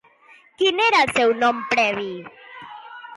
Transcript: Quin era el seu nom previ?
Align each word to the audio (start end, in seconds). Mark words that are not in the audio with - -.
Quin 0.61 0.79
era 0.85 1.01
el 1.07 1.11
seu 1.19 1.33
nom 1.43 1.59
previ? 1.73 2.09